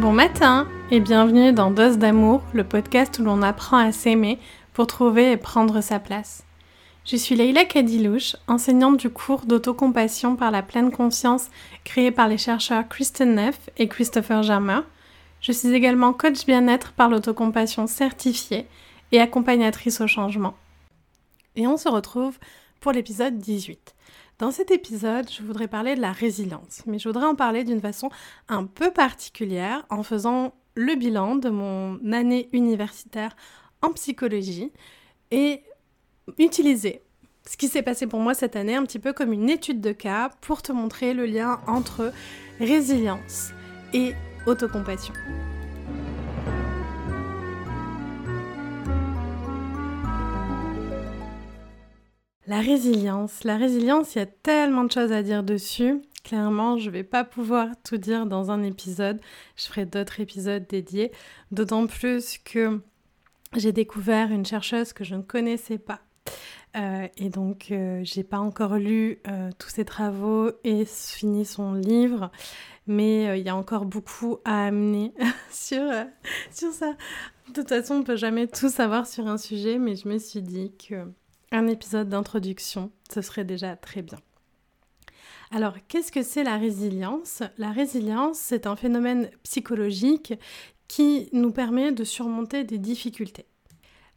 Bon 0.00 0.12
matin 0.12 0.66
et 0.90 0.98
bienvenue 0.98 1.52
dans 1.52 1.70
Dose 1.70 1.98
d'amour, 1.98 2.42
le 2.54 2.64
podcast 2.64 3.18
où 3.18 3.22
l'on 3.22 3.42
apprend 3.42 3.76
à 3.76 3.92
s'aimer 3.92 4.38
pour 4.72 4.86
trouver 4.86 5.32
et 5.32 5.36
prendre 5.36 5.82
sa 5.82 5.98
place. 5.98 6.42
Je 7.04 7.16
suis 7.16 7.34
Leila 7.34 7.66
Kadilouche, 7.66 8.34
enseignante 8.48 8.96
du 8.96 9.10
cours 9.10 9.44
d'autocompassion 9.44 10.36
par 10.36 10.50
la 10.50 10.62
pleine 10.62 10.90
conscience 10.90 11.50
créé 11.84 12.10
par 12.10 12.28
les 12.28 12.38
chercheurs 12.38 12.88
Kristen 12.88 13.34
Neff 13.34 13.68
et 13.76 13.88
Christopher 13.88 14.42
Germer. 14.42 14.80
Je 15.42 15.52
suis 15.52 15.74
également 15.74 16.14
coach 16.14 16.46
bien-être 16.46 16.92
par 16.92 17.10
l'autocompassion 17.10 17.86
certifiée 17.86 18.66
et 19.12 19.20
accompagnatrice 19.20 20.00
au 20.00 20.06
changement. 20.06 20.54
Et 21.56 21.66
on 21.66 21.76
se 21.76 21.90
retrouve 21.90 22.38
pour 22.80 22.92
l'épisode 22.92 23.38
18. 23.38 23.94
Dans 24.38 24.50
cet 24.50 24.70
épisode, 24.70 25.30
je 25.30 25.42
voudrais 25.42 25.68
parler 25.68 25.94
de 25.94 26.00
la 26.00 26.12
résilience, 26.12 26.82
mais 26.86 26.98
je 26.98 27.08
voudrais 27.08 27.26
en 27.26 27.34
parler 27.34 27.62
d'une 27.62 27.80
façon 27.80 28.10
un 28.48 28.64
peu 28.64 28.90
particulière 28.90 29.84
en 29.90 30.02
faisant 30.02 30.54
le 30.74 30.94
bilan 30.94 31.36
de 31.36 31.50
mon 31.50 32.00
année 32.12 32.48
universitaire 32.52 33.36
en 33.82 33.92
psychologie 33.92 34.72
et 35.30 35.62
utiliser 36.38 37.02
ce 37.46 37.56
qui 37.56 37.68
s'est 37.68 37.82
passé 37.82 38.06
pour 38.06 38.20
moi 38.20 38.34
cette 38.34 38.56
année 38.56 38.74
un 38.74 38.84
petit 38.84 38.98
peu 38.98 39.12
comme 39.12 39.32
une 39.32 39.50
étude 39.50 39.80
de 39.80 39.92
cas 39.92 40.30
pour 40.40 40.62
te 40.62 40.72
montrer 40.72 41.14
le 41.14 41.26
lien 41.26 41.60
entre 41.66 42.12
résilience 42.58 43.50
et 43.92 44.14
autocompassion. 44.46 45.14
La 52.50 52.58
résilience. 52.58 53.44
La 53.44 53.56
résilience, 53.56 54.16
il 54.16 54.18
y 54.18 54.22
a 54.22 54.26
tellement 54.26 54.82
de 54.82 54.90
choses 54.90 55.12
à 55.12 55.22
dire 55.22 55.44
dessus. 55.44 56.02
Clairement, 56.24 56.78
je 56.78 56.86
ne 56.86 56.90
vais 56.90 57.04
pas 57.04 57.22
pouvoir 57.22 57.68
tout 57.84 57.96
dire 57.96 58.26
dans 58.26 58.50
un 58.50 58.64
épisode. 58.64 59.20
Je 59.54 59.66
ferai 59.66 59.86
d'autres 59.86 60.18
épisodes 60.18 60.66
dédiés. 60.68 61.12
D'autant 61.52 61.86
plus 61.86 62.38
que 62.38 62.80
j'ai 63.54 63.70
découvert 63.70 64.32
une 64.32 64.44
chercheuse 64.44 64.92
que 64.92 65.04
je 65.04 65.14
ne 65.14 65.22
connaissais 65.22 65.78
pas. 65.78 66.00
Euh, 66.76 67.06
et 67.16 67.28
donc, 67.28 67.68
euh, 67.70 68.00
j'ai 68.02 68.24
pas 68.24 68.40
encore 68.40 68.74
lu 68.74 69.20
euh, 69.28 69.50
tous 69.56 69.68
ses 69.68 69.84
travaux 69.84 70.50
et 70.64 70.84
fini 70.86 71.44
son 71.44 71.74
livre, 71.74 72.32
mais 72.88 73.38
il 73.38 73.46
y 73.46 73.48
a 73.48 73.54
encore 73.54 73.84
beaucoup 73.84 74.38
à 74.44 74.66
amener 74.66 75.14
sur, 75.52 75.88
sur 76.50 76.72
ça. 76.72 76.96
De 77.46 77.52
toute 77.52 77.68
façon, 77.68 77.94
on 77.94 77.98
ne 78.00 78.04
peut 78.04 78.16
jamais 78.16 78.48
tout 78.48 78.70
savoir 78.70 79.06
sur 79.06 79.28
un 79.28 79.38
sujet, 79.38 79.78
mais 79.78 79.94
je 79.94 80.08
me 80.08 80.18
suis 80.18 80.42
dit 80.42 80.72
que 80.76 81.06
un 81.52 81.66
épisode 81.66 82.08
d'introduction, 82.08 82.90
ce 83.12 83.22
serait 83.22 83.44
déjà 83.44 83.76
très 83.76 84.02
bien. 84.02 84.18
Alors, 85.50 85.74
qu'est-ce 85.88 86.12
que 86.12 86.22
c'est 86.22 86.44
la 86.44 86.56
résilience? 86.56 87.42
La 87.58 87.72
résilience, 87.72 88.38
c'est 88.38 88.66
un 88.66 88.76
phénomène 88.76 89.30
psychologique 89.42 90.34
qui 90.86 91.28
nous 91.32 91.50
permet 91.50 91.92
de 91.92 92.04
surmonter 92.04 92.64
des 92.64 92.78
difficultés. 92.78 93.46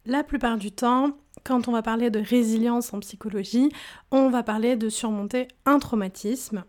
La 0.06 0.22
plupart 0.22 0.58
du 0.58 0.70
temps, 0.70 1.16
quand 1.44 1.66
on 1.66 1.72
va 1.72 1.82
parler 1.82 2.10
de 2.10 2.20
résilience 2.20 2.92
en 2.92 3.00
psychologie, 3.00 3.70
on 4.10 4.28
va 4.28 4.42
parler 4.42 4.76
de 4.76 4.88
surmonter 4.88 5.48
un 5.66 5.78
traumatisme. 5.78 6.64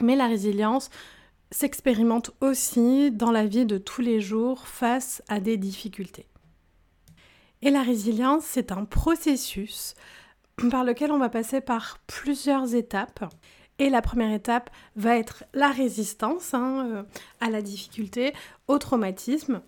Mais 0.00 0.16
la 0.16 0.26
résilience 0.26 0.90
s'expérimente 1.50 2.30
aussi 2.40 3.10
dans 3.10 3.30
la 3.30 3.46
vie 3.46 3.66
de 3.66 3.78
tous 3.78 4.00
les 4.00 4.20
jours 4.20 4.66
face 4.66 5.22
à 5.28 5.40
des 5.40 5.56
difficultés. 5.56 6.26
Et 7.62 7.70
la 7.70 7.82
résilience, 7.82 8.44
c'est 8.44 8.72
un 8.72 8.84
processus 8.84 9.94
par 10.70 10.84
lequel 10.84 11.12
on 11.12 11.18
va 11.18 11.28
passer 11.28 11.60
par 11.60 11.98
plusieurs 12.08 12.74
étapes. 12.74 13.32
Et 13.78 13.88
la 13.88 14.02
première 14.02 14.32
étape 14.32 14.70
va 14.96 15.16
être 15.16 15.44
la 15.54 15.70
résistance 15.70 16.54
hein, 16.54 16.86
euh, 16.90 17.02
à 17.40 17.50
la 17.50 17.62
difficulté, 17.62 18.34
au 18.68 18.78
traumatisme. 18.78 19.62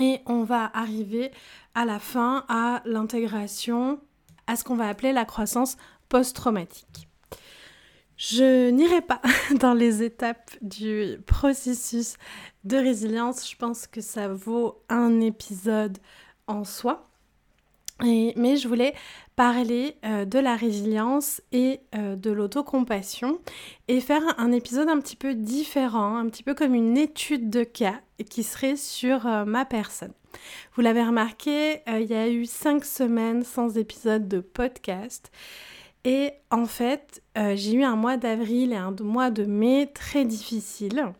Et 0.00 0.20
on 0.26 0.44
va 0.44 0.70
arriver 0.74 1.32
à 1.74 1.84
la 1.84 1.98
fin 1.98 2.44
à 2.48 2.82
l'intégration, 2.84 4.00
à 4.46 4.54
ce 4.54 4.62
qu'on 4.62 4.76
va 4.76 4.88
appeler 4.88 5.12
la 5.12 5.24
croissance 5.24 5.76
post-traumatique. 6.08 7.08
Je 8.16 8.70
n'irai 8.70 9.00
pas 9.00 9.20
dans 9.60 9.74
les 9.74 10.02
étapes 10.04 10.50
du 10.62 11.18
processus 11.26 12.16
de 12.64 12.76
résilience. 12.76 13.48
Je 13.48 13.56
pense 13.56 13.88
que 13.88 14.00
ça 14.00 14.28
vaut 14.28 14.82
un 14.88 15.20
épisode 15.20 15.98
en 16.46 16.64
soi 16.64 17.07
mais 18.00 18.56
je 18.56 18.68
voulais 18.68 18.94
parler 19.38 19.96
euh, 20.04 20.24
de 20.24 20.38
la 20.38 20.56
résilience 20.56 21.40
et 21.52 21.80
euh, 21.94 22.16
de 22.16 22.30
l'autocompassion 22.30 23.38
et 23.86 24.00
faire 24.00 24.22
un 24.36 24.50
épisode 24.50 24.88
un 24.88 24.98
petit 25.00 25.14
peu 25.14 25.34
différent, 25.34 26.16
un 26.16 26.28
petit 26.28 26.42
peu 26.42 26.54
comme 26.54 26.74
une 26.74 26.96
étude 26.96 27.48
de 27.48 27.62
cas 27.62 28.00
qui 28.30 28.42
serait 28.42 28.76
sur 28.76 29.26
euh, 29.26 29.44
ma 29.44 29.64
personne. 29.64 30.12
Vous 30.74 30.82
l'avez 30.82 31.04
remarqué, 31.04 31.82
il 31.86 32.06
y 32.06 32.14
a 32.14 32.28
eu 32.28 32.46
cinq 32.46 32.84
semaines 32.84 33.44
sans 33.44 33.78
épisode 33.78 34.28
de 34.28 34.40
podcast. 34.40 35.30
Et 36.04 36.32
en 36.50 36.66
fait, 36.66 37.22
j'ai 37.36 37.72
eu 37.72 37.82
un 37.82 37.96
mois 37.96 38.16
d'avril 38.16 38.72
et 38.72 38.76
un 38.76 38.94
mois 39.00 39.30
de 39.30 39.44
mai 39.44 39.90
très 39.92 40.24
difficiles. 40.24 41.12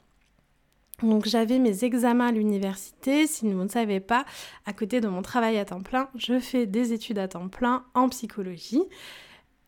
Donc 1.03 1.27
j'avais 1.27 1.59
mes 1.59 1.85
examens 1.85 2.29
à 2.29 2.33
l'université. 2.33 3.27
Si 3.27 3.51
vous 3.51 3.63
ne 3.63 3.69
savez 3.69 4.01
pas, 4.01 4.25
à 4.67 4.73
côté 4.73 5.01
de 5.01 5.09
mon 5.09 5.23
travail 5.23 5.59
à 5.59 5.65
temps 5.65 5.83
plein, 5.83 6.09
je 6.17 6.39
fais 6.39 6.67
des 6.67 6.93
études 6.93 7.19
à 7.19 7.29
temps 7.29 7.49
plein 7.49 7.85
en 7.95 8.09
psychologie. 8.09 8.83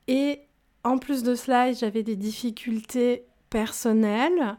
Et 0.09 0.41
en 0.83 0.99
plus 0.99 1.23
de 1.23 1.35
cela, 1.35 1.73
j'avais 1.73 2.03
des 2.03 2.17
difficultés 2.17 3.25
personnelles 3.49 4.57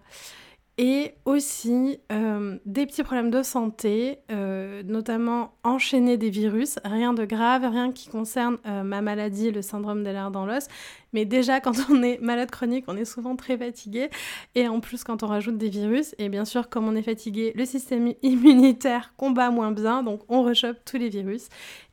et 0.77 1.13
aussi 1.25 1.99
euh, 2.11 2.57
des 2.65 2.85
petits 2.85 3.03
problèmes 3.03 3.29
de 3.29 3.43
santé, 3.43 4.19
euh, 4.31 4.81
notamment 4.83 5.53
enchaîner 5.63 6.17
des 6.17 6.29
virus, 6.29 6.79
rien 6.83 7.13
de 7.13 7.25
grave, 7.25 7.63
rien 7.69 7.91
qui 7.91 8.09
concerne 8.09 8.57
euh, 8.65 8.83
ma 8.83 9.01
maladie, 9.01 9.51
le 9.51 9.61
syndrome 9.61 10.03
des 10.03 10.13
l'air 10.13 10.31
dans 10.31 10.45
l'os. 10.45 10.67
Mais 11.13 11.25
déjà, 11.25 11.59
quand 11.59 11.73
on 11.89 12.01
est 12.01 12.19
malade 12.21 12.51
chronique, 12.51 12.85
on 12.87 12.95
est 12.95 13.05
souvent 13.05 13.35
très 13.35 13.57
fatigué. 13.57 14.09
Et 14.55 14.67
en 14.67 14.79
plus, 14.79 15.03
quand 15.03 15.23
on 15.23 15.27
rajoute 15.27 15.57
des 15.57 15.69
virus, 15.69 16.15
et 16.17 16.29
bien 16.29 16.45
sûr, 16.45 16.69
comme 16.69 16.87
on 16.87 16.95
est 16.95 17.03
fatigué, 17.03 17.51
le 17.55 17.65
système 17.65 18.13
immunitaire 18.21 19.13
combat 19.17 19.51
moins 19.51 19.71
bien, 19.71 20.03
donc 20.03 20.21
on 20.29 20.41
rechoppe 20.43 20.77
tous 20.85 20.97
les 20.97 21.09
virus. 21.09 21.49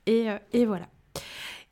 et 0.06 0.65
voilà. 0.65 0.87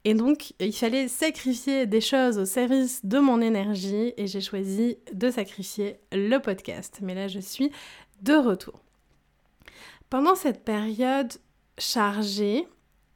Et 0.09 0.15
donc, 0.15 0.55
il 0.61 0.73
fallait 0.73 1.09
sacrifier 1.09 1.85
des 1.85 2.01
choses 2.01 2.39
au 2.39 2.45
service 2.45 3.05
de 3.05 3.19
mon 3.19 3.41
énergie 3.41 4.15
et 4.17 4.29
j'ai 4.29 4.41
choisi 4.41 4.99
de 5.13 5.33
sacrifier 5.33 5.99
le 6.13 6.39
podcast. 6.39 7.01
Mais 7.03 7.17
là, 7.17 7.27
je 7.27 7.41
suis 7.41 7.73
de 8.23 8.35
retour. 8.35 8.85
Pendant 10.09 10.37
cette 10.37 10.65
période 10.65 11.33
chargée, 11.77 12.69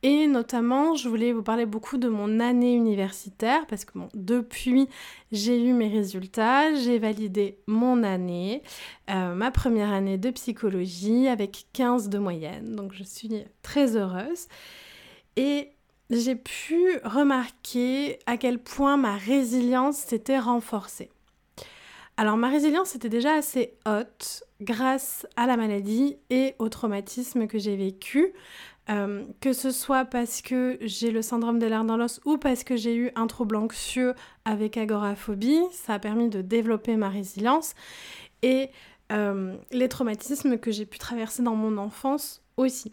et 0.03 0.27
notamment, 0.27 0.97
je 0.97 1.09
voulais 1.09 1.33
vous 1.33 1.45
parler 1.45 1.65
beaucoup 1.65 1.97
de 1.97 2.09
mon 2.09 2.41
année 2.41 2.75
universitaire 2.75 3.69
parce 3.69 3.84
que 3.84 3.97
depuis, 4.15 4.89
j'ai 5.31 5.65
eu 5.65 5.72
mes 5.72 5.91
résultats, 5.91 6.75
j'ai 6.75 6.99
validé 6.99 7.61
mon 7.69 8.03
année, 8.03 8.65
euh, 9.11 9.37
ma 9.37 9.53
première 9.53 9.93
année 9.93 10.19
de 10.19 10.31
psychologie 10.31 11.28
avec 11.28 11.67
15 11.72 12.09
de 12.09 12.19
moyenne. 12.19 12.75
Donc, 12.75 12.95
je 12.95 13.05
suis 13.05 13.45
très 13.62 13.97
heureuse. 13.97 14.49
Et 15.37 15.71
j'ai 16.10 16.34
pu 16.34 16.98
remarquer 17.04 18.19
à 18.26 18.37
quel 18.37 18.59
point 18.59 18.97
ma 18.97 19.16
résilience 19.16 19.97
s'était 19.97 20.38
renforcée. 20.38 21.10
Alors 22.16 22.37
ma 22.37 22.48
résilience 22.48 22.94
était 22.94 23.09
déjà 23.09 23.34
assez 23.34 23.72
haute 23.87 24.43
grâce 24.60 25.26
à 25.37 25.47
la 25.47 25.56
maladie 25.56 26.16
et 26.28 26.54
au 26.59 26.69
traumatisme 26.69 27.47
que 27.47 27.59
j'ai 27.59 27.76
vécu, 27.76 28.34
euh, 28.91 29.25
que 29.41 29.53
ce 29.53 29.71
soit 29.71 30.04
parce 30.04 30.43
que 30.43 30.76
j'ai 30.82 31.12
le 31.12 31.22
syndrome 31.22 31.59
de 31.59 31.66
l'air 31.66 31.84
dans 31.84 31.97
l'os 31.97 32.21
ou 32.27 32.37
parce 32.37 32.65
que 32.65 32.77
j'ai 32.77 32.94
eu 32.94 33.10
un 33.15 33.27
trouble 33.27 33.56
anxieux 33.56 34.15
avec 34.44 34.77
agoraphobie, 34.77 35.63
ça 35.72 35.95
a 35.95 35.98
permis 35.98 36.28
de 36.28 36.42
développer 36.42 36.97
ma 36.97 37.09
résilience 37.09 37.74
et 38.42 38.68
euh, 39.13 39.56
les 39.71 39.89
traumatismes 39.89 40.59
que 40.59 40.72
j'ai 40.72 40.86
pu 40.86 40.98
traverser 40.98 41.42
dans 41.42 41.56
mon 41.56 41.78
enfance 41.78 42.42
aussi. 42.56 42.92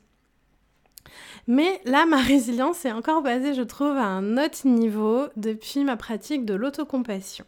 Mais 1.48 1.81
là, 1.86 2.06
ma 2.06 2.18
résilience 2.21 2.86
est 2.86 2.92
encore 2.92 3.21
basée, 3.21 3.54
je 3.54 3.62
trouve, 3.62 3.95
à 3.98 4.06
un 4.06 4.38
autre 4.38 4.68
niveau 4.68 5.25
depuis 5.36 5.83
ma 5.83 5.98
pratique 5.98 6.45
de 6.45 6.54
l'autocompassion. 6.54 7.45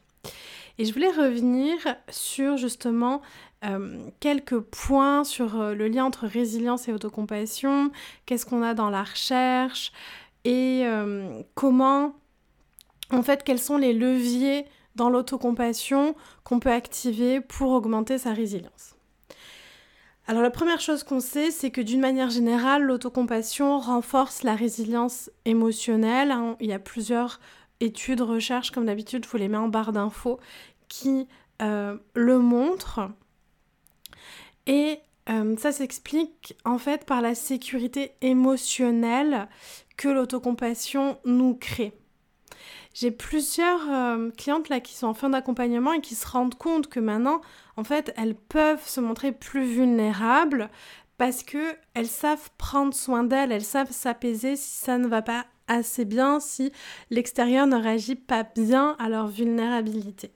Et 0.77 0.85
je 0.85 0.93
voulais 0.93 1.11
revenir 1.11 1.75
sur 2.09 2.55
justement 2.55 3.21
euh, 3.65 3.99
quelques 4.21 4.59
points 4.59 5.25
sur 5.25 5.59
euh, 5.59 5.75
le 5.75 5.89
lien 5.89 6.05
entre 6.05 6.25
résilience 6.25 6.87
et 6.87 6.93
autocompassion, 6.93 7.91
qu'est-ce 8.25 8.45
qu'on 8.45 8.63
a 8.63 8.73
dans 8.73 8.89
la 8.89 9.03
recherche? 9.03 9.91
Et 10.45 10.83
euh, 10.85 11.41
comment, 11.55 12.15
en 13.11 13.21
fait, 13.21 13.43
quels 13.43 13.59
sont 13.59 13.77
les 13.77 13.91
leviers 13.91 14.65
dans 14.95 15.09
l'autocompassion 15.09 16.15
qu'on 16.45 16.59
peut 16.59 16.71
activer 16.71 17.41
pour 17.41 17.71
augmenter 17.71 18.17
sa 18.17 18.31
résilience? 18.31 18.95
Alors 20.29 20.43
la 20.43 20.51
première 20.51 20.79
chose 20.79 21.03
qu'on 21.03 21.21
sait, 21.21 21.49
c'est 21.49 21.71
que 21.71 21.81
d'une 21.81 22.01
manière 22.01 22.29
générale, 22.29 22.83
l'autocompassion 22.83 23.79
renforce 23.79 24.43
la 24.43 24.53
résilience 24.53 25.31
émotionnelle. 25.45 26.29
Hein. 26.29 26.55
Il 26.59 26.67
y 26.67 26.73
a 26.73 26.77
plusieurs 26.77 27.39
études, 27.79 28.21
recherches, 28.21 28.69
comme 28.69 28.85
d'habitude, 28.85 29.25
je 29.25 29.29
vous 29.31 29.37
les 29.37 29.47
mets 29.47 29.57
en 29.57 29.69
barre 29.69 29.91
d'infos, 29.91 30.39
qui 30.87 31.27
euh, 31.63 31.97
le 32.13 32.37
montrent. 32.37 33.09
Et 34.67 34.99
euh, 35.31 35.57
ça 35.57 35.71
s'explique 35.71 36.55
en 36.63 36.77
fait 36.77 37.07
par 37.07 37.21
la 37.21 37.33
sécurité 37.33 38.11
émotionnelle 38.21 39.47
que 39.97 40.09
l'autocompassion 40.09 41.17
nous 41.25 41.55
crée. 41.55 41.91
J'ai 42.99 43.11
plusieurs 43.11 43.89
euh, 43.89 44.29
clientes 44.31 44.67
là 44.67 44.81
qui 44.81 44.93
sont 44.93 45.07
en 45.07 45.13
fin 45.13 45.29
d'accompagnement 45.29 45.93
et 45.93 46.01
qui 46.01 46.15
se 46.15 46.27
rendent 46.27 46.55
compte 46.55 46.89
que 46.89 46.99
maintenant, 46.99 47.39
en 47.77 47.85
fait, 47.85 48.13
elles 48.17 48.35
peuvent 48.35 48.85
se 48.85 48.99
montrer 48.99 49.31
plus 49.31 49.63
vulnérables 49.63 50.69
parce 51.17 51.43
que 51.43 51.77
elles 51.93 52.07
savent 52.07 52.49
prendre 52.57 52.93
soin 52.93 53.23
d'elles, 53.23 53.53
elles 53.53 53.63
savent 53.63 53.93
s'apaiser 53.93 54.57
si 54.57 54.75
ça 54.83 54.97
ne 54.97 55.07
va 55.07 55.21
pas 55.21 55.45
assez 55.69 56.03
bien, 56.03 56.41
si 56.41 56.73
l'extérieur 57.09 57.67
ne 57.67 57.77
réagit 57.77 58.15
pas 58.15 58.43
bien 58.43 58.97
à 58.99 59.07
leur 59.07 59.27
vulnérabilité. 59.27 60.33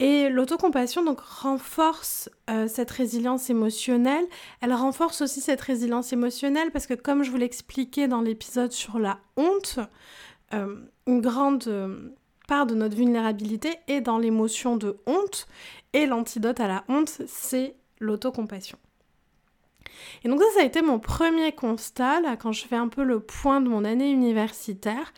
Et 0.00 0.28
l'autocompassion 0.28 1.02
donc 1.02 1.20
renforce 1.20 2.28
euh, 2.50 2.68
cette 2.68 2.90
résilience 2.90 3.48
émotionnelle. 3.48 4.26
Elle 4.60 4.74
renforce 4.74 5.22
aussi 5.22 5.40
cette 5.40 5.60
résilience 5.62 6.12
émotionnelle 6.12 6.72
parce 6.72 6.86
que 6.86 6.94
comme 6.94 7.22
je 7.22 7.30
vous 7.30 7.36
l'expliquais 7.38 8.06
dans 8.06 8.20
l'épisode 8.20 8.72
sur 8.72 8.98
la 8.98 9.18
honte, 9.38 9.78
euh, 10.54 10.76
une 11.06 11.20
grande 11.20 11.66
euh, 11.68 12.10
part 12.48 12.66
de 12.66 12.74
notre 12.74 12.96
vulnérabilité 12.96 13.76
est 13.88 14.00
dans 14.00 14.18
l'émotion 14.18 14.76
de 14.76 14.96
honte 15.06 15.46
et 15.92 16.06
l'antidote 16.06 16.60
à 16.60 16.68
la 16.68 16.84
honte, 16.88 17.22
c'est 17.26 17.74
l'autocompassion. 18.00 18.78
Et 20.24 20.28
donc 20.28 20.40
ça, 20.40 20.46
ça 20.56 20.60
a 20.62 20.64
été 20.64 20.82
mon 20.82 20.98
premier 20.98 21.52
constat, 21.52 22.20
là, 22.20 22.36
quand 22.36 22.52
je 22.52 22.64
fais 22.66 22.76
un 22.76 22.88
peu 22.88 23.02
le 23.02 23.20
point 23.20 23.60
de 23.60 23.68
mon 23.68 23.84
année 23.84 24.10
universitaire, 24.10 25.12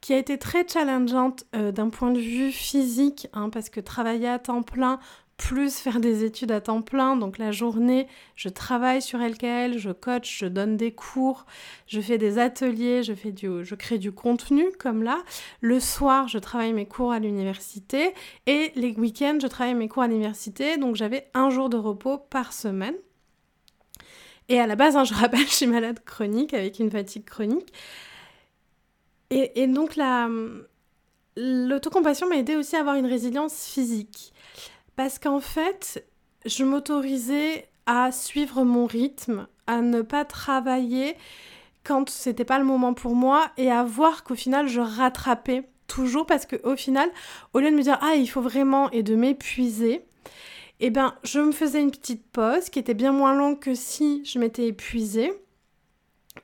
qui 0.00 0.14
a 0.14 0.18
été 0.18 0.38
très 0.38 0.66
challengeante 0.66 1.44
euh, 1.54 1.72
d'un 1.72 1.88
point 1.88 2.10
de 2.10 2.20
vue 2.20 2.52
physique, 2.52 3.28
hein, 3.32 3.50
parce 3.50 3.68
que 3.68 3.80
travailler 3.80 4.28
à 4.28 4.38
temps 4.38 4.62
plein, 4.62 5.00
plus 5.38 5.78
faire 5.78 6.00
des 6.00 6.24
études 6.24 6.50
à 6.50 6.60
temps 6.60 6.82
plein, 6.82 7.16
donc 7.16 7.38
la 7.38 7.52
journée, 7.52 8.08
je 8.34 8.48
travaille 8.48 9.00
sur 9.00 9.20
LKL, 9.20 9.78
je 9.78 9.90
coach, 9.90 10.40
je 10.40 10.46
donne 10.46 10.76
des 10.76 10.90
cours, 10.90 11.46
je 11.86 12.00
fais 12.00 12.18
des 12.18 12.38
ateliers, 12.38 13.04
je, 13.04 13.14
fais 13.14 13.30
du, 13.30 13.64
je 13.64 13.74
crée 13.76 13.98
du 13.98 14.12
contenu 14.12 14.66
comme 14.78 15.04
là. 15.04 15.22
Le 15.60 15.78
soir, 15.78 16.26
je 16.26 16.38
travaille 16.38 16.72
mes 16.72 16.86
cours 16.86 17.12
à 17.12 17.20
l'université 17.20 18.12
et 18.46 18.72
les 18.74 18.92
week-ends, 18.92 19.38
je 19.40 19.46
travaille 19.46 19.76
mes 19.76 19.88
cours 19.88 20.02
à 20.02 20.08
l'université, 20.08 20.76
donc 20.76 20.96
j'avais 20.96 21.30
un 21.34 21.50
jour 21.50 21.70
de 21.70 21.76
repos 21.76 22.18
par 22.18 22.52
semaine. 22.52 22.96
Et 24.48 24.58
à 24.58 24.66
la 24.66 24.74
base, 24.74 24.96
hein, 24.96 25.04
je 25.04 25.14
rappelle, 25.14 25.40
je 25.46 25.54
suis 25.54 25.66
malade 25.66 26.00
chronique 26.04 26.52
avec 26.52 26.80
une 26.80 26.90
fatigue 26.90 27.24
chronique. 27.24 27.72
Et, 29.30 29.66
donc 29.66 29.94
la, 29.94 30.28
l'autocompassion 31.36 32.28
m'a 32.28 32.36
aidé 32.36 32.56
aussi 32.56 32.76
à 32.76 32.80
avoir 32.80 32.96
une 32.96 33.06
résilience 33.06 33.66
physique. 33.66 34.32
Parce 34.98 35.20
qu'en 35.20 35.38
fait, 35.38 36.04
je 36.44 36.64
m'autorisais 36.64 37.68
à 37.86 38.10
suivre 38.10 38.64
mon 38.64 38.84
rythme, 38.84 39.46
à 39.68 39.80
ne 39.80 40.02
pas 40.02 40.24
travailler 40.24 41.14
quand 41.84 42.10
c'était 42.10 42.44
pas 42.44 42.58
le 42.58 42.64
moment 42.64 42.94
pour 42.94 43.14
moi 43.14 43.48
et 43.58 43.70
à 43.70 43.84
voir 43.84 44.24
qu'au 44.24 44.34
final 44.34 44.66
je 44.66 44.80
rattrapais 44.80 45.68
toujours 45.86 46.26
parce 46.26 46.46
qu'au 46.46 46.74
final, 46.74 47.08
au 47.54 47.60
lieu 47.60 47.70
de 47.70 47.76
me 47.76 47.82
dire 47.82 47.96
ah 48.02 48.16
il 48.16 48.26
faut 48.26 48.40
vraiment 48.40 48.90
et 48.90 49.04
de 49.04 49.14
m'épuiser, 49.14 50.02
eh 50.80 50.90
ben 50.90 51.14
je 51.22 51.38
me 51.38 51.52
faisais 51.52 51.80
une 51.80 51.92
petite 51.92 52.26
pause 52.32 52.68
qui 52.68 52.80
était 52.80 52.92
bien 52.92 53.12
moins 53.12 53.36
longue 53.36 53.60
que 53.60 53.76
si 53.76 54.24
je 54.24 54.40
m'étais 54.40 54.66
épuisée 54.66 55.30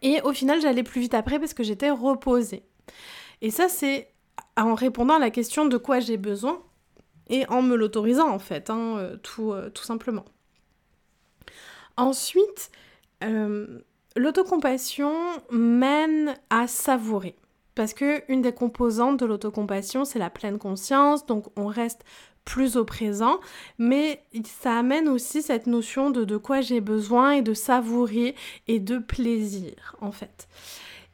et 0.00 0.20
au 0.22 0.32
final 0.32 0.60
j'allais 0.60 0.84
plus 0.84 1.00
vite 1.00 1.14
après 1.14 1.40
parce 1.40 1.54
que 1.54 1.64
j'étais 1.64 1.90
reposée. 1.90 2.62
Et 3.42 3.50
ça, 3.50 3.68
c'est 3.68 4.12
en 4.56 4.74
répondant 4.74 5.14
à 5.14 5.18
la 5.18 5.30
question 5.30 5.66
de 5.66 5.76
quoi 5.76 5.98
j'ai 5.98 6.18
besoin 6.18 6.62
et 7.28 7.46
en 7.48 7.62
me 7.62 7.76
l'autorisant 7.76 8.30
en 8.30 8.38
fait, 8.38 8.70
hein, 8.70 8.96
euh, 8.98 9.16
tout, 9.16 9.52
euh, 9.52 9.70
tout, 9.70 9.84
simplement. 9.84 10.24
Ensuite, 11.96 12.70
euh, 13.22 13.80
l'autocompassion 14.16 15.14
mène 15.50 16.34
à 16.50 16.66
savourer. 16.66 17.36
Parce 17.74 17.92
que 17.92 18.22
une 18.28 18.42
des 18.42 18.52
composantes 18.52 19.18
de 19.18 19.26
l'autocompassion, 19.26 20.04
c'est 20.04 20.20
la 20.20 20.30
pleine 20.30 20.58
conscience, 20.58 21.26
donc 21.26 21.46
on 21.56 21.66
reste 21.66 22.04
plus 22.44 22.76
au 22.76 22.84
présent, 22.84 23.40
mais 23.78 24.22
ça 24.44 24.78
amène 24.78 25.08
aussi 25.08 25.42
cette 25.42 25.66
notion 25.66 26.10
de 26.10 26.24
de 26.24 26.36
quoi 26.36 26.60
j'ai 26.60 26.80
besoin 26.80 27.32
et 27.32 27.42
de 27.42 27.54
savourer 27.54 28.36
et 28.68 28.78
de 28.78 28.98
plaisir 28.98 29.96
en 30.00 30.12
fait. 30.12 30.46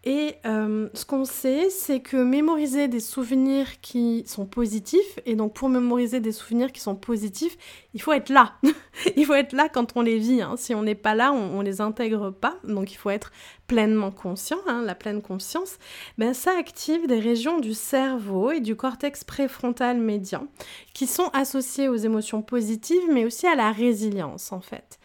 Et 0.04 0.36
euh, 0.46 0.88
ce 0.94 1.04
qu'on 1.04 1.26
sait, 1.26 1.68
c'est 1.68 2.00
que 2.00 2.16
mémoriser 2.16 2.88
des 2.88 3.00
souvenirs 3.00 3.82
qui 3.82 4.24
sont 4.26 4.46
positifs, 4.46 5.18
et 5.26 5.34
donc 5.34 5.52
pour 5.52 5.68
mémoriser 5.68 6.20
des 6.20 6.32
souvenirs 6.32 6.72
qui 6.72 6.80
sont 6.80 6.94
positifs, 6.94 7.58
il 7.92 8.00
faut 8.00 8.12
être 8.12 8.30
là. 8.30 8.54
il 9.16 9.26
faut 9.26 9.34
être 9.34 9.52
là 9.52 9.68
quand 9.68 9.94
on 9.96 10.00
les 10.00 10.18
vit. 10.18 10.40
Hein. 10.40 10.54
Si 10.56 10.74
on 10.74 10.82
n'est 10.82 10.94
pas 10.94 11.14
là, 11.14 11.32
on, 11.32 11.58
ne 11.58 11.64
les 11.64 11.82
intègre 11.82 12.30
pas. 12.30 12.56
Donc 12.64 12.92
il 12.92 12.96
faut 12.96 13.10
être 13.10 13.30
pleinement 13.66 14.10
conscient, 14.10 14.56
hein, 14.66 14.82
la 14.86 14.94
pleine 14.94 15.20
conscience. 15.20 15.76
Ben, 16.16 16.32
ça 16.32 16.52
active 16.58 17.06
des 17.06 17.20
régions 17.20 17.60
du 17.60 17.74
cerveau 17.74 18.52
et 18.52 18.60
du 18.60 18.76
cortex 18.76 19.22
préfrontal 19.22 19.98
médian 19.98 20.46
qui 20.94 21.06
sont 21.06 21.28
associées 21.34 21.88
aux 21.88 21.96
émotions 21.96 22.40
positives, 22.40 23.06
mais 23.12 23.26
aussi 23.26 23.46
à 23.46 23.54
la 23.54 23.70
résilience 23.70 24.50
en 24.50 24.62
fait. 24.62 24.98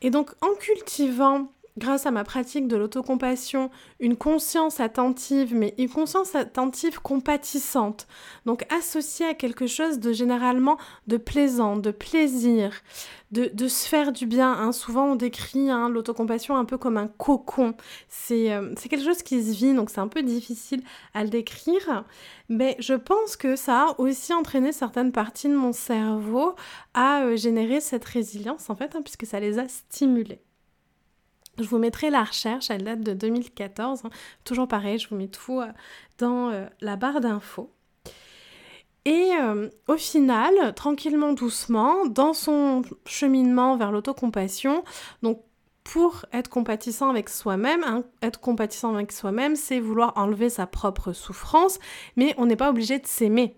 Et 0.00 0.08
donc 0.08 0.30
en 0.40 0.54
cultivant 0.54 1.52
grâce 1.78 2.06
à 2.06 2.10
ma 2.10 2.24
pratique 2.24 2.68
de 2.68 2.76
l'autocompassion, 2.76 3.70
une 4.00 4.16
conscience 4.16 4.80
attentive, 4.80 5.54
mais 5.54 5.74
une 5.78 5.88
conscience 5.88 6.34
attentive 6.34 7.00
compatissante, 7.00 8.06
donc 8.46 8.64
associée 8.72 9.26
à 9.26 9.34
quelque 9.34 9.66
chose 9.66 9.98
de 9.98 10.12
généralement 10.12 10.78
de 11.06 11.16
plaisant, 11.16 11.76
de 11.76 11.90
plaisir, 11.90 12.72
de, 13.32 13.68
se 13.68 13.88
faire 13.88 14.12
du 14.12 14.26
bien. 14.26 14.52
Hein. 14.52 14.72
Souvent 14.72 15.06
on 15.06 15.16
décrit 15.16 15.70
hein, 15.70 15.88
l'autocompassion 15.88 16.56
un 16.56 16.64
peu 16.64 16.78
comme 16.78 16.96
un 16.96 17.08
cocon. 17.08 17.74
Euh, 18.30 18.72
c'est 18.76 18.88
quelque 18.88 19.04
chose 19.04 19.22
qui 19.22 19.42
se 19.42 19.52
vit, 19.52 19.74
donc 19.74 19.90
c'est 19.90 20.00
un 20.00 20.08
peu 20.08 20.22
difficile 20.22 20.82
à 21.14 21.24
le 21.24 21.28
décrire. 21.28 22.04
Mais 22.48 22.76
je 22.78 22.94
pense 22.94 23.36
que 23.36 23.56
ça 23.56 23.88
a 23.88 24.00
aussi 24.00 24.32
entraîné 24.32 24.72
certaines 24.72 25.12
parties 25.12 25.48
de 25.48 25.56
mon 25.56 25.72
cerveau 25.72 26.54
à 26.94 27.22
euh, 27.22 27.36
générer 27.36 27.80
cette 27.80 28.04
résilience 28.04 28.70
en 28.70 28.76
fait, 28.76 28.94
hein, 28.94 29.02
puisque 29.02 29.26
ça 29.26 29.40
les 29.40 29.58
a 29.58 29.68
stimulées. 29.68 30.45
Je 31.58 31.64
vous 31.64 31.78
mettrai 31.78 32.10
la 32.10 32.24
recherche, 32.24 32.70
elle 32.70 32.84
date 32.84 33.00
de 33.00 33.14
2014. 33.14 34.02
Hein. 34.04 34.10
Toujours 34.44 34.68
pareil, 34.68 34.98
je 34.98 35.08
vous 35.08 35.16
mets 35.16 35.28
tout 35.28 35.60
euh, 35.60 35.66
dans 36.18 36.50
euh, 36.50 36.66
la 36.80 36.96
barre 36.96 37.20
d'infos. 37.20 37.70
Et 39.04 39.30
euh, 39.40 39.68
au 39.86 39.96
final, 39.96 40.74
tranquillement, 40.74 41.32
doucement, 41.32 42.06
dans 42.06 42.32
son 42.32 42.82
cheminement 43.06 43.76
vers 43.76 43.92
l'autocompassion, 43.92 44.82
donc 45.22 45.40
pour 45.84 46.26
être 46.32 46.48
compatissant 46.48 47.08
avec 47.08 47.28
soi-même, 47.28 47.84
hein, 47.84 48.02
être 48.20 48.40
compatissant 48.40 48.92
avec 48.94 49.12
soi-même, 49.12 49.54
c'est 49.54 49.78
vouloir 49.78 50.12
enlever 50.16 50.50
sa 50.50 50.66
propre 50.66 51.12
souffrance, 51.12 51.78
mais 52.16 52.34
on 52.38 52.46
n'est 52.46 52.56
pas 52.56 52.70
obligé 52.70 52.98
de 52.98 53.06
s'aimer. 53.06 53.56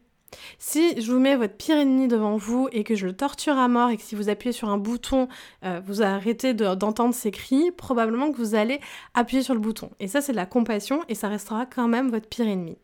Si 0.59 1.01
je 1.01 1.13
vous 1.13 1.19
mets 1.19 1.37
votre 1.37 1.55
pire 1.55 1.77
ennemi 1.77 2.09
devant 2.09 2.37
vous 2.37 2.69
et 2.73 2.85
que 2.85 2.95
je 2.95 3.07
le 3.07 3.15
torture 3.15 3.57
à 3.57 3.69
mort 3.69 3.91
et 3.91 3.97
que 3.97 4.03
si 4.03 4.15
vous 4.15 4.29
appuyez 4.29 4.53
sur 4.53 4.69
un 4.69 4.79
bouton, 4.79 5.29
euh, 5.65 5.81
vous 5.85 6.03
arrêtez 6.03 6.55
d'entendre 6.55 7.15
ses 7.15 7.31
cris, 7.31 7.71
probablement 7.71 8.31
que 8.31 8.37
vous 8.37 8.55
allez 8.55 8.81
appuyer 9.15 9.43
sur 9.43 9.55
le 9.55 9.61
bouton. 9.61 9.91
Et 10.01 10.09
ça, 10.09 10.21
c'est 10.21 10.33
de 10.33 10.37
la 10.37 10.47
compassion 10.47 11.03
et 11.09 11.15
ça 11.15 11.29
restera 11.29 11.67
quand 11.67 11.89
même 11.89 12.11
votre 12.11 12.29
pire 12.29 12.47
ennemi. 12.47 12.77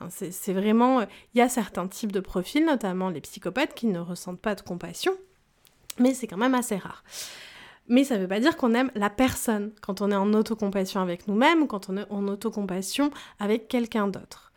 Hein, 0.00 0.08
c'est 0.10 0.52
vraiment... 0.52 1.00
Euh, 1.00 1.04
il 1.34 1.38
y 1.38 1.40
a 1.40 1.48
certains 1.48 1.86
types 1.86 2.12
de 2.12 2.20
profils, 2.20 2.64
notamment 2.64 3.10
les 3.10 3.20
psychopathes, 3.20 3.74
qui 3.74 3.86
ne 3.86 3.98
ressentent 3.98 4.40
pas 4.40 4.54
de 4.54 4.62
compassion, 4.62 5.12
mais 5.98 6.14
c'est 6.14 6.26
quand 6.26 6.36
même 6.36 6.54
assez 6.54 6.76
rare. 6.76 7.04
Mais 7.88 8.04
ça 8.04 8.16
ne 8.16 8.22
veut 8.22 8.28
pas 8.28 8.40
dire 8.40 8.56
qu'on 8.56 8.74
aime 8.74 8.90
la 8.94 9.08
personne 9.08 9.72
quand 9.80 10.02
on 10.02 10.10
est 10.10 10.16
en 10.16 10.32
autocompassion 10.34 11.00
avec 11.00 11.26
nous-mêmes, 11.26 11.66
quand 11.66 11.88
on 11.88 11.96
est 11.96 12.10
en 12.10 12.28
autocompassion 12.28 13.10
avec 13.38 13.68
quelqu'un 13.68 14.08
d'autre. 14.08 14.52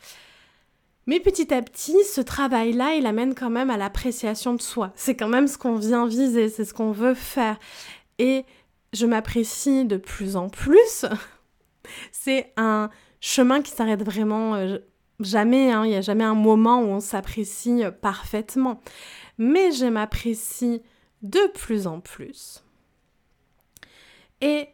Mais 1.07 1.19
petit 1.19 1.53
à 1.53 1.61
petit, 1.61 2.03
ce 2.03 2.21
travail-là, 2.21 2.95
il 2.95 3.05
amène 3.05 3.33
quand 3.33 3.49
même 3.49 3.69
à 3.69 3.77
l'appréciation 3.77 4.53
de 4.53 4.61
soi. 4.61 4.91
C'est 4.95 5.15
quand 5.15 5.27
même 5.27 5.47
ce 5.47 5.57
qu'on 5.57 5.75
vient 5.75 6.05
viser, 6.05 6.49
c'est 6.49 6.65
ce 6.65 6.73
qu'on 6.73 6.91
veut 6.91 7.15
faire. 7.15 7.57
Et 8.19 8.45
je 8.93 9.05
m'apprécie 9.05 9.85
de 9.85 9.97
plus 9.97 10.35
en 10.35 10.49
plus. 10.49 11.05
c'est 12.11 12.53
un 12.57 12.89
chemin 13.19 13.61
qui 13.61 13.71
s'arrête 13.71 14.03
vraiment 14.03 14.55
euh, 14.55 14.77
jamais. 15.19 15.71
Hein. 15.71 15.85
Il 15.85 15.89
n'y 15.89 15.95
a 15.95 16.01
jamais 16.01 16.23
un 16.23 16.35
moment 16.35 16.81
où 16.81 16.87
on 16.87 16.99
s'apprécie 16.99 17.83
parfaitement. 18.01 18.79
Mais 19.37 19.71
je 19.71 19.85
m'apprécie 19.85 20.81
de 21.23 21.51
plus 21.53 21.87
en 21.87 21.99
plus. 21.99 22.63
Et 24.41 24.67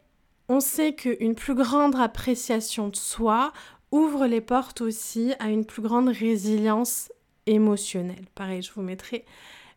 on 0.49 0.59
sait 0.59 0.93
qu'une 0.93 1.35
plus 1.35 1.55
grande 1.55 1.95
appréciation 1.95 2.87
de 2.87 2.95
soi 2.95 3.51
ouvre 3.91 4.27
les 4.27 4.41
portes 4.41 4.81
aussi 4.81 5.33
à 5.39 5.49
une 5.49 5.65
plus 5.65 5.81
grande 5.81 6.09
résilience 6.09 7.11
émotionnelle. 7.45 8.25
Pareil, 8.35 8.61
je 8.61 8.71
vous 8.73 8.81
mettrai 8.81 9.25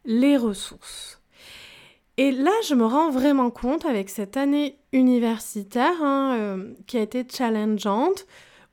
les 0.05 0.37
ressources. 0.37 1.21
Et 2.17 2.33
là, 2.33 2.53
je 2.67 2.75
me 2.75 2.85
rends 2.85 3.11
vraiment 3.11 3.51
compte 3.51 3.87
avec 3.87 4.11
cette 4.11 4.37
année 4.37 4.79
universitaire 4.93 6.03
hein, 6.03 6.37
euh, 6.39 6.75
qui 6.87 6.99
a 6.99 7.01
été 7.01 7.25
challengeante, 7.27 8.27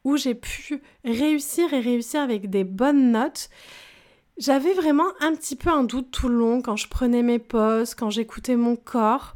où 0.04 0.18
j'ai 0.18 0.36
pu 0.36 0.82
réussir 1.06 1.74
et 1.74 1.80
réussir 1.80 2.22
avec 2.22 2.50
des 2.50 2.64
bonnes 2.64 3.12
notes. 3.12 3.50
J'avais 4.38 4.74
vraiment 4.74 5.08
un 5.22 5.34
petit 5.34 5.56
peu 5.56 5.70
un 5.70 5.84
doute 5.84 6.12
tout 6.12 6.28
le 6.28 6.36
long 6.36 6.62
quand 6.62 6.76
je 6.76 6.88
prenais 6.88 7.24
mes 7.24 7.40
pauses, 7.40 7.96
quand 7.96 8.10
j'écoutais 8.10 8.56
mon 8.56 8.76
corps. 8.76 9.36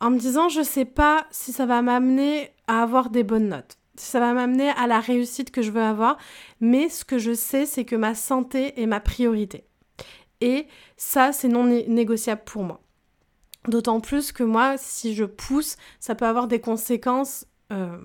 en 0.00 0.10
me 0.10 0.18
disant 0.18 0.48
je 0.48 0.62
sais 0.62 0.84
pas 0.84 1.26
si 1.30 1.52
ça 1.52 1.64
va 1.64 1.80
m'amener 1.80 2.50
à 2.66 2.82
avoir 2.82 3.08
des 3.08 3.22
bonnes 3.22 3.48
notes, 3.48 3.78
ça 3.96 4.20
va 4.20 4.32
m'amener 4.32 4.70
à 4.70 4.86
la 4.86 5.00
réussite 5.00 5.50
que 5.50 5.62
je 5.62 5.70
veux 5.70 5.82
avoir, 5.82 6.18
mais 6.60 6.88
ce 6.88 7.04
que 7.04 7.18
je 7.18 7.34
sais 7.34 7.66
c'est 7.66 7.84
que 7.84 7.96
ma 7.96 8.14
santé 8.14 8.80
est 8.80 8.86
ma 8.86 9.00
priorité. 9.00 9.64
Et 10.40 10.66
ça 10.96 11.32
c'est 11.32 11.48
non 11.48 11.64
négociable 11.64 12.42
pour 12.44 12.64
moi. 12.64 12.80
D'autant 13.68 14.00
plus 14.00 14.32
que 14.32 14.42
moi, 14.42 14.76
si 14.76 15.14
je 15.14 15.24
pousse, 15.24 15.76
ça 16.00 16.16
peut 16.16 16.26
avoir 16.26 16.48
des 16.48 16.60
conséquences 16.60 17.46
euh, 17.72 17.96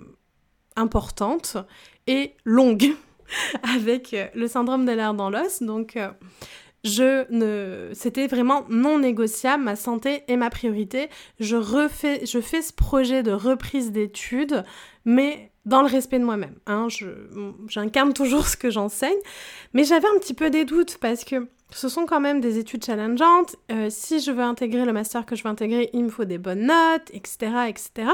importantes 0.75 1.57
et 2.05 2.35
longues 2.45 2.95
avec 3.75 4.13
euh, 4.13 4.27
le 4.35 4.47
syndrome 4.47 4.85
de 4.85 4.91
l'air 4.91 5.15
dans 5.15 5.31
l'os. 5.31 5.63
Donc, 5.63 5.97
euh, 5.97 6.11
je 6.87 7.29
ne, 7.31 7.93
c'était 7.93 8.27
vraiment 8.27 8.65
non 8.69 8.99
négociable. 8.99 9.63
Ma 9.63 9.75
santé 9.75 10.23
est 10.27 10.37
ma 10.37 10.49
priorité. 10.49 11.09
Je 11.39 11.55
refais, 11.55 12.25
je 12.25 12.39
fais 12.39 12.61
ce 12.61 12.73
projet 12.73 13.23
de 13.23 13.31
reprise 13.31 13.91
d'études, 13.91 14.63
mais 15.05 15.51
dans 15.65 15.81
le 15.81 15.87
respect 15.87 16.19
de 16.19 16.23
moi-même. 16.23 16.55
Hein. 16.65 16.87
j'incarne 17.67 18.13
toujours 18.13 18.47
ce 18.47 18.55
que 18.55 18.69
j'enseigne, 18.69 19.19
mais 19.73 19.83
j'avais 19.83 20.07
un 20.07 20.17
petit 20.19 20.33
peu 20.33 20.49
des 20.49 20.63
doutes 20.63 20.97
parce 20.99 21.25
que 21.25 21.47
ce 21.71 21.89
sont 21.89 22.05
quand 22.05 22.21
même 22.21 22.39
des 22.39 22.57
études 22.57 22.85
challengeantes. 22.85 23.57
Euh, 23.71 23.87
si 23.89 24.21
je 24.21 24.31
veux 24.31 24.43
intégrer 24.43 24.85
le 24.85 24.93
master 24.93 25.25
que 25.25 25.35
je 25.35 25.43
veux 25.43 25.49
intégrer, 25.49 25.89
il 25.93 26.05
me 26.05 26.09
faut 26.09 26.23
des 26.23 26.37
bonnes 26.37 26.67
notes, 26.67 27.09
etc., 27.11 27.51
etc. 27.67 28.07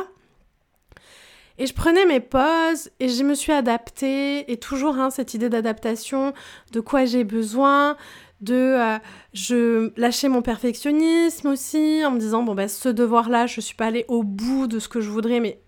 Et 1.58 1.68
je 1.68 1.74
prenais 1.74 2.06
mes 2.06 2.20
pauses 2.20 2.90
et 3.00 3.10
je 3.10 3.24
me 3.24 3.36
suis 3.36 3.52
adaptée. 3.52 4.52
Et 4.52 4.58
toujours 4.58 4.98
hein, 4.98 5.10
cette 5.10 5.34
idée 5.34 5.50
d'adaptation, 5.50 6.34
de 6.72 6.80
quoi 6.80 7.06
j'ai 7.06 7.24
besoin, 7.24 7.96
de 8.44 8.54
euh, 8.54 9.00
je 9.34 9.92
lâcher 10.00 10.28
mon 10.28 10.42
perfectionnisme 10.42 11.48
aussi 11.48 12.04
en 12.06 12.12
me 12.12 12.20
disant 12.20 12.44
bon 12.44 12.56
ben 12.56 12.68
ce 12.68 12.90
devoir 12.90 13.30
là 13.30 13.48
je 13.48 13.62
suis 13.62 13.76
pas 13.76 13.86
allée 13.86 14.04
au 14.10 14.24
bout 14.24 14.68
de 14.68 14.80
ce 14.80 14.90
que 14.90 15.00
je 15.00 15.10
voudrais 15.10 15.40
mais 15.40 15.62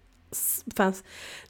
enfin 0.74 0.92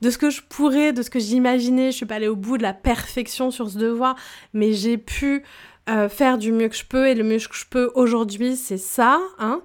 de 0.01 0.09
ce 0.11 0.19
que 0.19 0.29
je 0.29 0.41
pourrais 0.47 0.93
de 0.93 1.01
ce 1.01 1.09
que 1.09 1.17
j'imaginais 1.17 1.91
je 1.91 1.97
suis 1.97 2.05
pas 2.05 2.15
allée 2.15 2.27
au 2.27 2.35
bout 2.35 2.59
de 2.59 2.63
la 2.63 2.73
perfection 2.73 3.49
sur 3.49 3.71
ce 3.71 3.79
devoir 3.79 4.15
mais 4.53 4.73
j'ai 4.73 4.99
pu 4.99 5.41
euh, 5.89 6.09
faire 6.09 6.37
du 6.37 6.51
mieux 6.51 6.67
que 6.67 6.75
je 6.75 6.85
peux 6.85 7.07
et 7.07 7.15
le 7.15 7.23
mieux 7.23 7.39
que 7.39 7.55
je 7.55 7.65
peux 7.67 7.91
aujourd'hui 7.95 8.55
c'est 8.55 8.77
ça 8.77 9.19
hein 9.39 9.61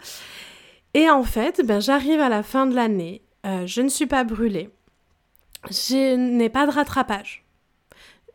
et 0.94 1.10
en 1.10 1.24
fait 1.24 1.60
ben 1.66 1.80
j'arrive 1.80 2.20
à 2.20 2.30
la 2.30 2.42
fin 2.42 2.66
de 2.66 2.74
l'année 2.74 3.22
euh, 3.46 3.66
je 3.66 3.82
ne 3.82 3.88
suis 3.88 4.06
pas 4.06 4.24
brûlée 4.24 4.70
je 5.70 6.16
n'ai 6.16 6.48
pas 6.48 6.66
de 6.66 6.72
rattrapage 6.72 7.44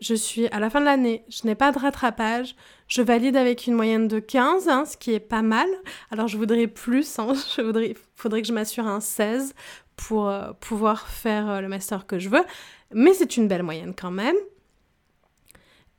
je 0.01 0.13
suis 0.13 0.47
à 0.47 0.59
la 0.59 0.69
fin 0.69 0.79
de 0.79 0.85
l'année, 0.85 1.23
je 1.29 1.47
n'ai 1.47 1.55
pas 1.55 1.71
de 1.71 1.79
rattrapage, 1.79 2.55
je 2.87 3.01
valide 3.01 3.37
avec 3.37 3.67
une 3.67 3.73
moyenne 3.73 4.07
de 4.07 4.19
15, 4.19 4.67
hein, 4.67 4.85
ce 4.85 4.97
qui 4.97 5.13
est 5.13 5.19
pas 5.19 5.41
mal. 5.41 5.67
Alors 6.11 6.27
je 6.27 6.37
voudrais 6.37 6.67
plus, 6.67 7.17
hein, 7.19 7.33
je 7.55 7.61
voudrais, 7.61 7.95
faudrait 8.15 8.41
que 8.41 8.47
je 8.47 8.53
m'assure 8.53 8.87
un 8.87 8.99
16 8.99 9.53
pour 9.95 10.29
euh, 10.29 10.51
pouvoir 10.59 11.07
faire 11.07 11.49
euh, 11.49 11.61
le 11.61 11.67
master 11.67 12.05
que 12.05 12.19
je 12.19 12.29
veux, 12.29 12.43
mais 12.93 13.13
c'est 13.13 13.37
une 13.37 13.47
belle 13.47 13.63
moyenne 13.63 13.93
quand 13.95 14.11
même. 14.11 14.35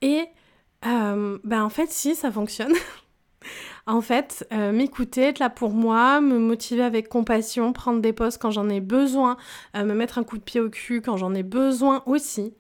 Et 0.02 0.26
ben 0.82 1.64
en 1.64 1.68
fait, 1.68 1.90
si, 1.90 2.14
ça 2.14 2.30
fonctionne. 2.30 2.72
en 3.86 4.00
fait, 4.00 4.46
m'écouter, 4.50 5.22
être 5.22 5.38
là 5.38 5.50
pour 5.50 5.72
moi, 5.72 6.20
me 6.20 6.38
motiver 6.38 6.82
avec 6.82 7.08
compassion, 7.08 7.72
prendre 7.72 8.00
des 8.00 8.12
pauses 8.12 8.36
quand 8.36 8.50
j'en 8.50 8.68
ai 8.68 8.80
besoin, 8.80 9.36
me 9.74 9.94
mettre 9.94 10.18
un 10.18 10.24
coup 10.24 10.38
de 10.38 10.42
pied 10.42 10.60
au 10.60 10.70
cul 10.70 11.00
quand 11.00 11.16
j'en 11.16 11.34
ai 11.34 11.42
besoin 11.42 12.02
aussi 12.06 12.54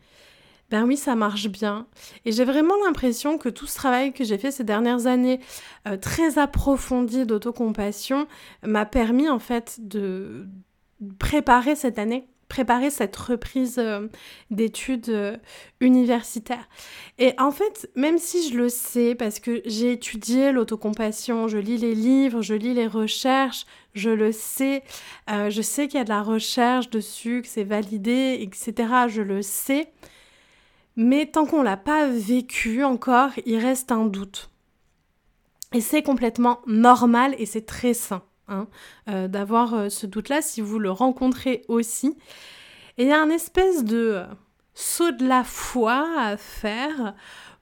ben 0.70 0.84
oui, 0.84 0.96
ça 0.96 1.14
marche 1.14 1.48
bien. 1.48 1.86
Et 2.24 2.32
j'ai 2.32 2.44
vraiment 2.44 2.74
l'impression 2.84 3.38
que 3.38 3.48
tout 3.48 3.66
ce 3.66 3.76
travail 3.76 4.12
que 4.12 4.24
j'ai 4.24 4.38
fait 4.38 4.50
ces 4.50 4.64
dernières 4.64 5.06
années, 5.06 5.40
euh, 5.86 5.96
très 5.96 6.38
approfondi 6.38 7.24
d'autocompassion, 7.24 8.26
m'a 8.64 8.84
permis 8.84 9.28
en 9.28 9.38
fait 9.38 9.76
de 9.78 10.48
préparer 11.18 11.76
cette 11.76 11.98
année 11.98 12.28
préparer 12.48 12.90
cette 12.90 13.16
reprise 13.16 13.78
euh, 13.78 14.08
d'études 14.50 15.08
euh, 15.08 15.36
universitaires. 15.80 16.68
Et 17.18 17.34
en 17.38 17.50
fait, 17.50 17.90
même 17.94 18.18
si 18.18 18.48
je 18.50 18.56
le 18.56 18.68
sais, 18.68 19.14
parce 19.14 19.40
que 19.40 19.62
j'ai 19.66 19.92
étudié 19.92 20.52
l'autocompassion, 20.52 21.48
je 21.48 21.58
lis 21.58 21.78
les 21.78 21.94
livres, 21.94 22.42
je 22.42 22.54
lis 22.54 22.74
les 22.74 22.86
recherches, 22.86 23.66
je 23.94 24.10
le 24.10 24.32
sais, 24.32 24.82
je 25.28 25.62
sais 25.62 25.88
qu'il 25.88 25.98
y 25.98 26.00
a 26.00 26.04
de 26.04 26.10
la 26.10 26.22
recherche 26.22 26.90
dessus, 26.90 27.40
que 27.42 27.48
c'est 27.48 27.64
validé, 27.64 28.38
etc. 28.40 28.88
Je 29.08 29.22
le 29.22 29.40
sais. 29.40 29.90
Mais 30.96 31.26
tant 31.26 31.46
qu'on 31.46 31.62
l'a 31.62 31.76
pas 31.76 32.06
vécu 32.06 32.84
encore, 32.84 33.30
il 33.44 33.58
reste 33.58 33.92
un 33.92 34.06
doute. 34.06 34.50
Et 35.72 35.80
c'est 35.80 36.02
complètement 36.02 36.60
normal 36.66 37.34
et 37.38 37.46
c'est 37.46 37.66
très 37.66 37.94
sain 37.94 38.22
hein, 38.48 38.68
euh, 39.08 39.28
d'avoir 39.28 39.74
euh, 39.74 39.88
ce 39.88 40.06
doute-là 40.06 40.42
si 40.42 40.60
vous 40.60 40.78
le 40.78 40.90
rencontrez 40.90 41.62
aussi. 41.68 42.16
Et 42.98 43.04
il 43.04 43.08
y 43.08 43.12
a 43.12 43.20
un 43.20 43.30
espèce 43.30 43.84
de 43.84 43.96
euh, 43.96 44.24
saut 44.74 45.12
de 45.12 45.26
la 45.26 45.44
foi 45.44 46.06
à 46.18 46.36
faire 46.36 47.14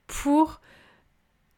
pour 0.07 0.61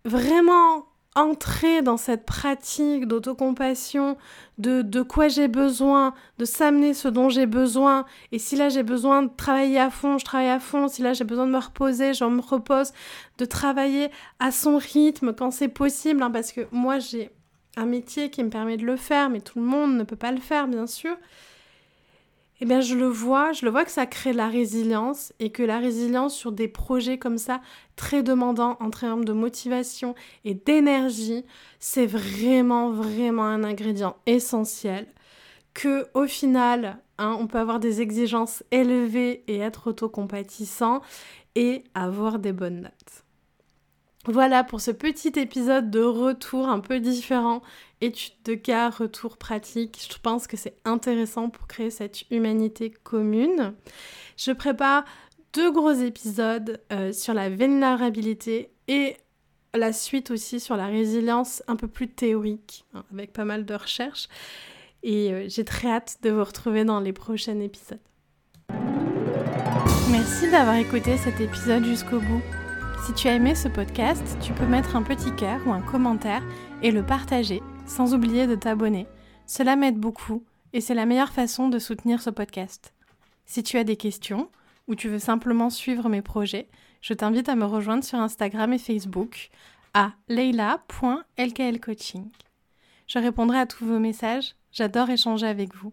vraiment 0.05 0.87
entrer 1.17 1.81
dans 1.81 1.97
cette 1.97 2.27
pratique 2.27 3.07
d'autocompassion, 3.07 4.19
de, 4.59 4.83
de 4.83 5.01
quoi 5.01 5.29
j'ai 5.29 5.49
besoin, 5.49 6.13
de 6.39 6.45
s'amener 6.45 6.93
ce 6.93 7.09
dont 7.09 7.31
j'ai 7.31 7.47
besoin. 7.47 8.05
Et 8.33 8.39
si 8.39 8.55
là 8.55 8.69
j'ai 8.69 8.83
besoin 8.83 9.23
de 9.23 9.31
travailler 9.35 9.79
à 9.79 9.91
fond, 9.91 10.19
je 10.19 10.25
travaille 10.25 10.51
à 10.51 10.61
fond. 10.61 10.89
Si 10.89 11.03
là 11.03 11.15
j'ai 11.15 11.25
besoin 11.25 11.47
de 11.47 11.53
me 11.53 11.59
reposer, 11.59 12.13
je 12.13 12.25
me 12.25 12.41
repose. 12.41 12.93
De 13.39 13.47
travailler 13.47 14.11
à 14.39 14.51
son 14.53 14.77
rythme 14.77 15.33
quand 15.33 15.51
c'est 15.51 15.69
possible. 15.69 16.23
Hein, 16.23 16.31
parce 16.31 16.53
que 16.53 16.69
moi 16.71 16.99
j'ai 16.99 17.31
un 17.77 17.87
métier 17.87 18.31
qui 18.31 18.43
me 18.43 18.51
permet 18.51 18.77
de 18.77 18.87
le 18.87 18.97
faire, 18.97 19.31
mais 19.31 19.41
tout 19.41 19.59
le 19.59 19.65
monde 19.65 19.97
ne 19.97 20.03
peut 20.03 20.17
pas 20.17 20.33
le 20.33 20.41
faire, 20.41 20.67
bien 20.69 20.87
sûr 20.87 21.17
eh 22.61 22.65
bien 22.65 22.81
je 22.81 22.95
le 22.95 23.07
vois, 23.07 23.53
je 23.53 23.65
le 23.65 23.71
vois 23.71 23.85
que 23.85 23.91
ça 23.91 24.07
crée 24.07 24.33
de 24.33 24.39
la 24.39 24.49
résilience 24.49 25.33
et 25.41 25.51
que 25.51 25.63
la 25.63 25.79
résilience 25.79 26.35
sur 26.35 26.53
des 26.53 26.69
projets 26.69 27.19
comme 27.19 27.39
ça, 27.39 27.61
très 27.97 28.23
demandants 28.23 28.77
en 28.81 28.91
termes 28.91 29.25
de 29.25 29.33
motivation 29.33 30.15
et 30.45 30.55
d'énergie, 30.55 31.45
c'est 31.81 32.07
vraiment, 32.07 32.91
vraiment 32.91 33.45
un 33.45 33.63
ingrédient 33.63 34.17
essentiel. 34.27 35.07
Que 35.75 36.07
au 36.15 36.27
final, 36.27 36.99
hein, 37.19 37.37
on 37.39 37.47
peut 37.47 37.59
avoir 37.59 37.79
des 37.79 38.01
exigences 38.01 38.63
élevées 38.71 39.45
et 39.49 39.59
être 39.59 39.89
autocompatissant 39.89 41.03
et 41.55 41.85
avoir 41.95 42.39
des 42.39 42.53
bonnes 42.53 42.81
notes. 42.81 43.26
Voilà 44.29 44.65
pour 44.65 44.81
ce 44.81 44.91
petit 44.91 45.33
épisode 45.37 45.89
de 45.91 46.03
retour 46.03 46.69
un 46.69 46.81
peu 46.81 46.99
différent, 46.99 47.63
étude 48.01 48.35
de 48.45 48.55
cas, 48.55 48.91
retour 48.91 49.37
pratique. 49.37 50.05
Je 50.11 50.19
pense 50.19 50.49
que 50.49 50.57
c'est 50.57 50.77
intéressant 50.85 51.49
pour 51.49 51.69
créer 51.69 51.91
cette 51.91 52.29
humanité 52.33 52.91
commune. 52.91 53.75
Je 54.37 54.51
prépare 54.51 55.05
deux 55.53 55.71
gros 55.71 55.93
épisodes 55.93 56.81
euh, 56.93 57.13
sur 57.13 57.35
la 57.35 57.49
vulnérabilité 57.49 58.73
et 58.89 59.17
la 59.75 59.93
suite 59.93 60.33
aussi 60.33 60.59
sur 60.59 60.77
la 60.77 60.87
résilience 60.87 61.63
un 61.69 61.77
peu 61.77 61.87
plus 61.87 62.09
théorique, 62.09 62.85
hein, 62.95 63.05
avec 63.13 63.33
pas 63.33 63.45
mal 63.45 63.65
de 63.65 63.75
recherches. 63.75 64.29
Et 65.05 65.33
euh, 65.33 65.45
j'ai 65.49 65.65
très 65.65 65.89
hâte 65.89 66.19
de 66.23 66.31
vous 66.31 66.45
retrouver 66.45 66.85
dans 66.85 66.99
les 66.99 67.13
prochains 67.13 67.61
épisodes. 67.61 68.01
Merci 70.11 70.51
d'avoir 70.51 70.77
écouté 70.77 71.17
cet 71.17 71.41
épisode 71.41 71.85
jusqu'au 71.85 72.19
bout. 72.19 72.43
Si 73.07 73.15
tu 73.15 73.29
as 73.29 73.35
aimé 73.35 73.55
ce 73.55 73.69
podcast, 73.69 74.37
tu 74.43 74.53
peux 74.53 74.67
mettre 74.67 74.97
un 74.97 75.05
petit 75.05 75.33
cœur 75.37 75.65
ou 75.65 75.71
un 75.71 75.81
commentaire 75.81 76.43
et 76.83 76.91
le 76.91 77.07
partager, 77.07 77.63
sans 77.87 78.17
oublier 78.17 78.49
de 78.49 78.57
t'abonner. 78.57 79.07
Cela 79.47 79.77
m'aide 79.77 79.97
beaucoup 79.97 80.43
et 80.73 80.81
c'est 80.81 80.93
la 80.93 81.07
meilleure 81.07 81.31
façon 81.31 81.69
de 81.69 81.79
soutenir 81.79 82.21
ce 82.21 82.31
podcast. 82.31 82.93
Si 83.45 83.63
tu 83.63 83.79
as 83.79 83.85
des 83.85 83.95
questions 83.95 84.51
ou 84.89 84.97
tu 84.97 85.09
veux 85.09 85.21
simplement 85.21 85.71
suivre 85.71 86.09
mes 86.09 86.21
projets, 86.21 86.67
je 87.01 87.15
t'invite 87.15 87.49
à 87.49 87.55
me 87.55 87.65
rejoindre 87.65 88.03
sur 88.03 88.19
Instagram 88.19 88.73
et 88.73 88.79
Facebook 88.79 89.51
à 89.95 90.11
leila.lklcoaching. 90.27 92.29
Je 93.07 93.19
répondrai 93.21 93.61
à 93.61 93.67
tous 93.67 93.87
vos 93.87 94.01
messages, 94.01 94.57
j'adore 94.73 95.11
échanger 95.11 95.47
avec 95.47 95.77
vous. 95.77 95.93